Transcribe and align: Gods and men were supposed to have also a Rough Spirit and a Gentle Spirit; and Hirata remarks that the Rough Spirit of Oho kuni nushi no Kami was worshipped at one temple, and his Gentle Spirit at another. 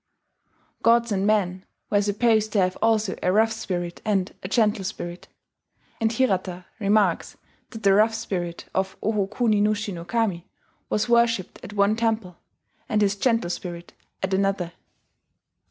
Gods 0.81 1.11
and 1.11 1.27
men 1.27 1.63
were 1.91 2.01
supposed 2.01 2.51
to 2.53 2.59
have 2.59 2.75
also 2.81 3.15
a 3.21 3.31
Rough 3.31 3.51
Spirit 3.51 4.01
and 4.03 4.33
a 4.41 4.47
Gentle 4.47 4.83
Spirit; 4.83 5.27
and 5.99 6.11
Hirata 6.11 6.65
remarks 6.79 7.37
that 7.69 7.83
the 7.83 7.93
Rough 7.93 8.15
Spirit 8.15 8.65
of 8.73 8.97
Oho 9.03 9.27
kuni 9.27 9.61
nushi 9.61 9.91
no 9.91 10.03
Kami 10.03 10.47
was 10.89 11.07
worshipped 11.07 11.63
at 11.63 11.73
one 11.73 11.95
temple, 11.95 12.37
and 12.89 13.03
his 13.03 13.15
Gentle 13.15 13.51
Spirit 13.51 13.93
at 14.23 14.33
another. 14.33 14.73